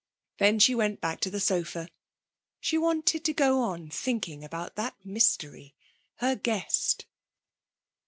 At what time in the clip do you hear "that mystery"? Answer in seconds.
4.75-5.75